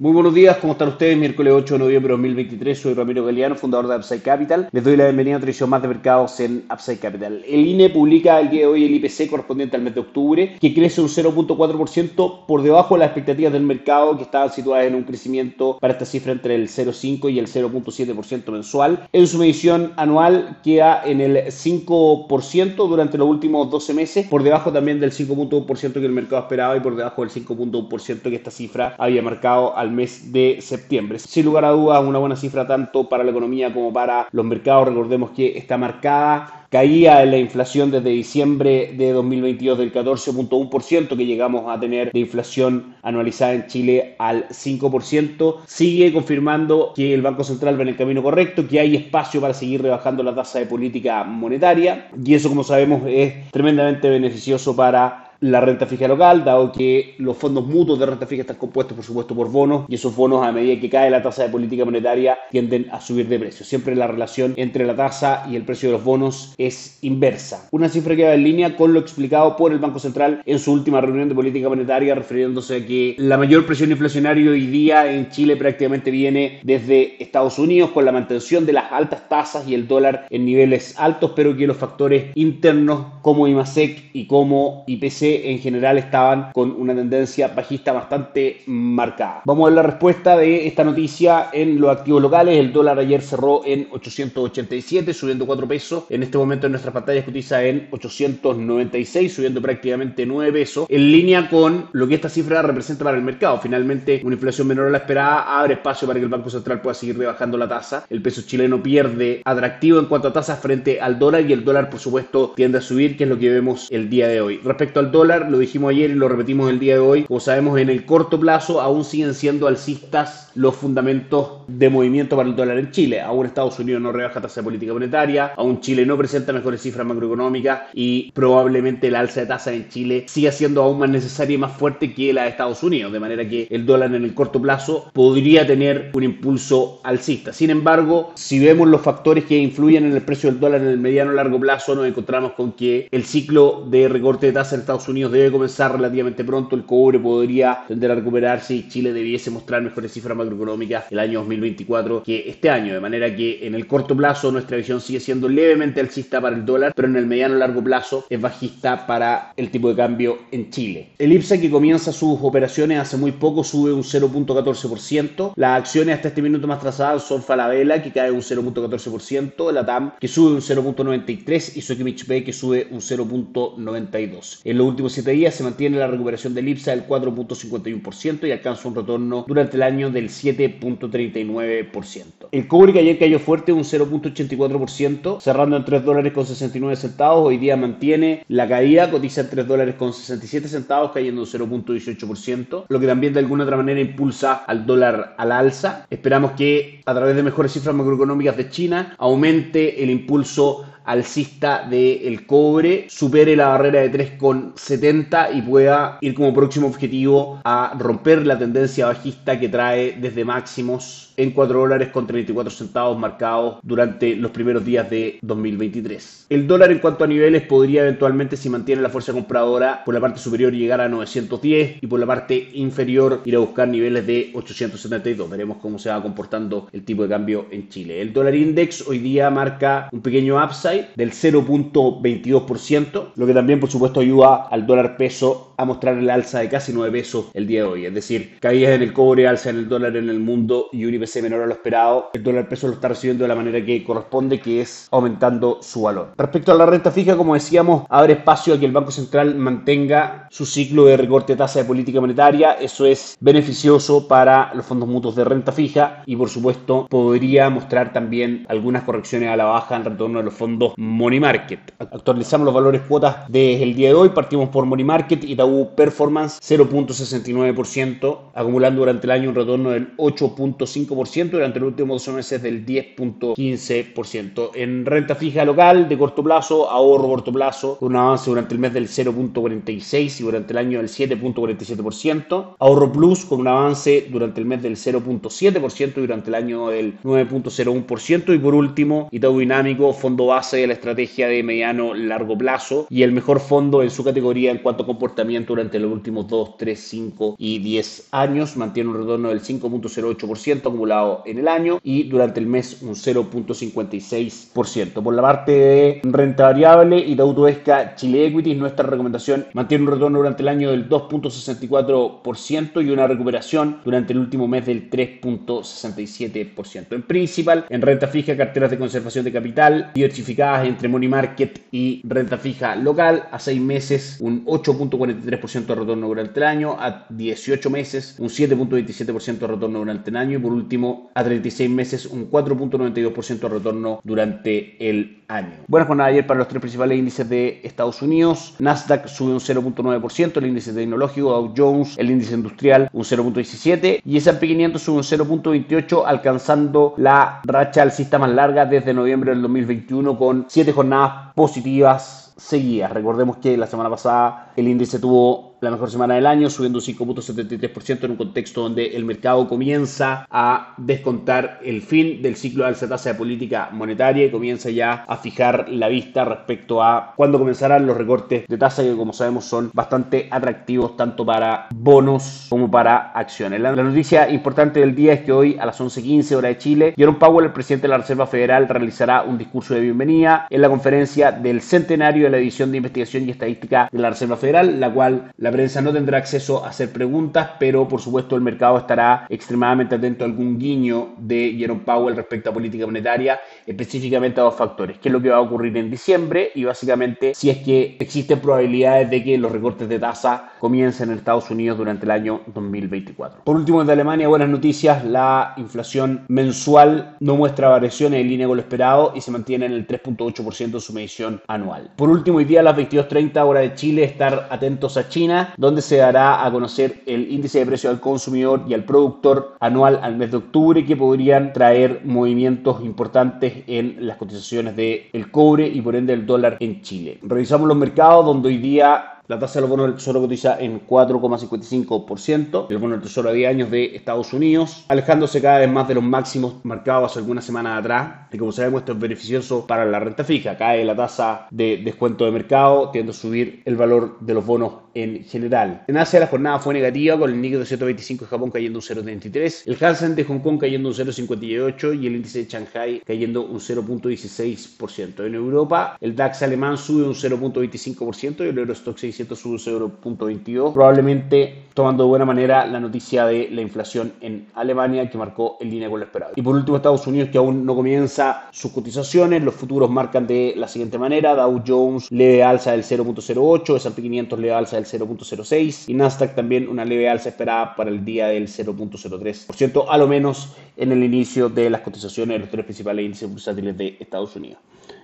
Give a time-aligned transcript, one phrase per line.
[0.00, 1.14] Muy buenos días, ¿cómo están ustedes?
[1.18, 4.70] Miércoles 8 de noviembre de 2023, soy Ramiro Galeano, fundador de Upside Capital.
[4.72, 7.44] Les doy la bienvenida a otra edición más de mercados en Upside Capital.
[7.46, 10.72] El INE publica el día de hoy el IPC correspondiente al mes de octubre, que
[10.72, 15.02] crece un 0.4% por debajo de las expectativas del mercado, que estaban situadas en un
[15.02, 19.06] crecimiento para esta cifra entre el 0.5 y el 0.7% mensual.
[19.12, 24.72] En su medición anual queda en el 5% durante los últimos 12 meses, por debajo
[24.72, 28.94] también del 5.1% que el mercado esperaba y por debajo del 5.1% que esta cifra
[28.96, 31.18] había marcado al mes de septiembre.
[31.18, 34.88] Sin lugar a dudas, una buena cifra tanto para la economía como para los mercados.
[34.88, 41.26] Recordemos que está marcada caía en la inflación desde diciembre de 2022 del 14.1% que
[41.26, 47.42] llegamos a tener de inflación anualizada en Chile al 5%, sigue confirmando que el Banco
[47.42, 50.66] Central va en el camino correcto, que hay espacio para seguir rebajando la tasa de
[50.66, 56.70] política monetaria y eso como sabemos es tremendamente beneficioso para la renta fija local, dado
[56.72, 60.14] que los fondos mutuos de renta fija están compuestos, por supuesto, por bonos, y esos
[60.14, 63.64] bonos, a medida que cae la tasa de política monetaria, tienden a subir de precio.
[63.64, 67.68] Siempre la relación entre la tasa y el precio de los bonos es inversa.
[67.70, 70.72] Una cifra que va en línea con lo explicado por el Banco Central en su
[70.72, 75.30] última reunión de política monetaria, refiriéndose a que la mayor presión inflacionaria hoy día en
[75.30, 79.88] Chile prácticamente viene desde Estados Unidos, con la mantención de las altas tasas y el
[79.88, 85.58] dólar en niveles altos, pero que los factores internos como IMASEC y como IPC en
[85.58, 89.42] general estaban con una tendencia bajista bastante marcada.
[89.44, 92.58] Vamos a ver la respuesta de esta noticia en los activos locales.
[92.58, 96.04] El dólar ayer cerró en 887, subiendo 4 pesos.
[96.08, 101.48] En este momento en nuestras pantallas cotiza en 896, subiendo prácticamente 9 pesos, en línea
[101.48, 103.58] con lo que esta cifra representa para el mercado.
[103.60, 106.94] Finalmente, una inflación menor a la esperada abre espacio para que el Banco Central pueda
[106.94, 108.06] seguir rebajando la tasa.
[108.10, 111.90] El peso chileno pierde atractivo en cuanto a tasas frente al dólar y el dólar,
[111.90, 114.60] por supuesto, tiende a subir, que es lo que vemos el día de hoy.
[114.62, 117.78] Respecto al dólar, lo dijimos ayer y lo repetimos el día de hoy, como sabemos
[117.78, 122.78] en el corto plazo aún siguen siendo alcistas los fundamentos de movimiento para el dólar
[122.78, 123.20] en Chile.
[123.20, 127.06] Aún Estados Unidos no rebaja tasa de política monetaria, aún Chile no presenta mejores cifras
[127.06, 131.58] macroeconómicas y probablemente la alza de tasa en Chile siga siendo aún más necesaria y
[131.58, 134.60] más fuerte que la de Estados Unidos, de manera que el dólar en el corto
[134.60, 137.52] plazo podría tener un impulso alcista.
[137.52, 140.98] Sin embargo, si vemos los factores que influyen en el precio del dólar en el
[140.98, 145.08] mediano largo plazo, nos encontramos con que el ciclo de recorte de tasa en Estados
[145.08, 149.82] Unidos debe comenzar relativamente pronto, el cobre podría tender a recuperarse y Chile debiese mostrar
[149.82, 154.16] mejores cifras macroeconómicas el año 2024 que este año, de manera que en el corto
[154.16, 157.82] plazo nuestra visión sigue siendo levemente alcista para el dólar, pero en el mediano largo
[157.82, 161.10] plazo es bajista para el tipo de cambio en Chile.
[161.18, 166.28] El IPSA que comienza sus operaciones hace muy poco sube un 0.14%, las acciones hasta
[166.28, 170.60] este minuto más trazadas son Falabella que cae un 0.14%, la TAM que sube un
[170.60, 174.60] 0.93% y Sokimich P que sube un 0.92%.
[174.64, 178.86] En los últimos 7 días se mantiene la recuperación del IPSA del 4.51% y alcanza
[178.86, 182.48] un retorno durante el año del 7.39%.
[182.52, 187.48] El cobre que ayer cayó fuerte un 0.84%, cerrando en 3 dólares con 69 centavos,
[187.48, 192.84] hoy día mantiene la caída, cotiza en 3 dólares con 67 centavos, cayendo un 0.18%,
[192.86, 196.06] lo que también de alguna otra manera impulsa al dólar al alza.
[196.10, 202.46] Esperamos que a través de mejores cifras macroeconómicas de China aumente el impulso alcista del
[202.46, 208.58] cobre supere la barrera de 3,70 y pueda ir como próximo objetivo a romper la
[208.58, 214.50] tendencia bajista que trae desde máximos en 4 dólares con 34 centavos marcados durante los
[214.50, 216.46] primeros días de 2023.
[216.50, 220.20] El dólar en cuanto a niveles podría eventualmente si mantiene la fuerza compradora por la
[220.20, 224.50] parte superior llegar a 910 y por la parte inferior ir a buscar niveles de
[224.54, 225.48] 872.
[225.48, 228.20] Veremos cómo se va comportando el tipo de cambio en Chile.
[228.20, 233.90] El dólar index hoy día marca un pequeño upside del 0.22%, lo que también por
[233.90, 237.82] supuesto ayuda al dólar peso a mostrar el alza de casi 9 pesos el día
[237.82, 238.06] de hoy.
[238.06, 241.14] Es decir, caídas en el cobre, alza en el dólar en el mundo y un
[241.14, 242.30] IPC menor a lo esperado.
[242.34, 246.02] El dólar peso lo está recibiendo de la manera que corresponde, que es aumentando su
[246.02, 246.32] valor.
[246.36, 250.46] Respecto a la renta fija, como decíamos, abre espacio a que el Banco Central mantenga
[250.50, 252.72] su ciclo de recorte de tasa de política monetaria.
[252.72, 258.12] Eso es beneficioso para los fondos mutuos de renta fija y por supuesto podría mostrar
[258.12, 261.94] también algunas correcciones a la baja en retorno de los fondos Money Market.
[261.98, 264.28] Actualizamos los valores cuotas desde el día de hoy.
[264.30, 265.44] Partimos por Money Market.
[265.44, 272.36] Itaú Performance 0.69%, acumulando durante el año un retorno del 8.5%, durante los últimos 12
[272.36, 274.70] meses del 10.15%.
[274.74, 278.92] En renta fija local de corto plazo, ahorro corto plazo, un avance durante el mes
[278.92, 282.76] del 0.46 y durante el año del 7.47%.
[282.78, 287.18] Ahorro Plus con un avance durante el mes del 0.7% y durante el año del
[287.22, 288.54] 9.01%.
[288.54, 293.22] Y por último, Itaú Dinámico, fondo base de la estrategia de mediano largo plazo y
[293.22, 297.00] el mejor fondo en su categoría en cuanto a comportamiento durante los últimos 2, 3,
[297.00, 298.76] 5 y 10 años.
[298.76, 305.22] Mantiene un retorno del 5.08% acumulado en el año y durante el mes un 0.56%.
[305.22, 310.38] Por la parte de renta variable, Itaú Tuesca Chile Equities, nuestra recomendación mantiene un retorno
[310.38, 317.12] durante el año del 2.64% y una recuperación durante el último mes del 3.67%.
[317.12, 322.20] En principal, en renta fija, carteras de conservación de capital diversificadas entre money market y
[322.24, 327.90] renta fija local a 6 meses un 8.43% de retorno durante el año, a 18
[327.90, 332.50] meses un 7.27% de retorno durante el año y por último a 36 meses un
[332.50, 335.72] 4.92% de retorno durante el año.
[335.88, 338.74] Buena jornada ayer para los tres principales índices de Estados Unidos.
[338.78, 344.36] Nasdaq sube un 0.9%, el índice tecnológico, Dow Jones, el índice industrial un 0.17% y
[344.36, 350.38] S&P 500 sube un 0.28 alcanzando la racha alcista más larga desde noviembre del 2021
[350.38, 353.12] con 7 jornadas positivas seguidas.
[353.12, 357.04] Recordemos que la semana pasada el índice tuvo la mejor semana del año, subiendo un
[357.04, 362.90] 5.73% en un contexto donde el mercado comienza a descontar el fin del ciclo de
[362.90, 367.58] alza tasa de política monetaria y comienza ya a fijar la vista respecto a cuándo
[367.58, 372.90] comenzarán los recortes de tasa que como sabemos son bastante atractivos tanto para bonos como
[372.90, 373.80] para acciones.
[373.80, 377.38] La, noticia importante del día es que hoy a las 11.15 hora de Chile, Jerome
[377.38, 381.52] Powell, el presidente de la Reserva Federal, realizará un discurso de bienvenida en la conferencia
[381.52, 385.52] del centenario de la edición de investigación y estadística de la Reserva Federal, la cual
[385.56, 389.46] la la prensa no tendrá acceso a hacer preguntas, pero por supuesto el mercado estará
[389.48, 394.74] extremadamente atento a algún guiño de Jerome Powell respecto a política monetaria, específicamente a dos
[394.74, 398.16] factores, qué es lo que va a ocurrir en diciembre y básicamente si es que
[398.18, 402.62] existen probabilidades de que los recortes de tasa comiencen en Estados Unidos durante el año
[402.74, 403.62] 2024.
[403.62, 408.76] Por último, de Alemania, buenas noticias, la inflación mensual no muestra variaciones en línea con
[408.76, 412.10] lo esperado y se mantiene en el 3.8% de su medición anual.
[412.16, 416.02] Por último, hoy día a las 22.30 hora de Chile, estar atentos a China donde
[416.02, 420.36] se dará a conocer el índice de precio al consumidor y al productor anual al
[420.36, 426.16] mes de octubre, que podrían traer movimientos importantes en las cotizaciones del cobre y por
[426.16, 427.38] ende el dólar en Chile.
[427.42, 431.04] Revisamos los mercados donde hoy día la tasa de los bonos del tesoro cotiza en
[431.08, 432.86] 4,55%.
[432.88, 436.14] El bono del tesoro a 10 años de Estados Unidos, alejándose cada vez más de
[436.14, 438.46] los máximos marcados hace algunas semanas atrás.
[438.52, 440.78] Y como sabemos, esto es beneficioso para la renta fija.
[440.78, 444.92] Cae la tasa de descuento de mercado, tiende a subir el valor de los bonos
[445.14, 446.04] en general.
[446.06, 449.82] En Asia la jornada fue negativa, con el Nikkei 225 de Japón cayendo un 0,33,
[449.86, 453.80] el Hansen de Hong Kong cayendo un 0,58 y el índice de Shanghai cayendo un
[453.80, 455.44] 0,16%.
[455.44, 462.24] En Europa, el DAX alemán sube un 0,25% y el Eurostock 6 100.22, probablemente tomando
[462.24, 466.20] de buena manera la noticia de la inflación en Alemania que marcó en línea con
[466.20, 466.52] lo esperado.
[466.56, 470.74] Y por último Estados Unidos que aún no comienza sus cotizaciones, los futuros marcan de
[470.76, 476.08] la siguiente manera, Dow Jones leve alza del 0.08, S&P 500 leve alza del 0.06
[476.08, 480.74] y Nasdaq también una leve alza esperada para el día del 0.03% a lo menos
[480.96, 484.78] en el inicio de las cotizaciones de los tres principales índices bursátiles de Estados Unidos.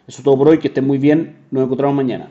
[0.06, 2.30] Eso es todo por hoy, que estén muy bien, nos encontramos mañana.